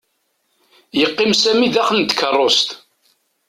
Yeqqim 0.99 1.31
Sami 1.35 1.67
daxel 1.73 1.99
n 1.99 2.05
tkarust. 2.05 2.69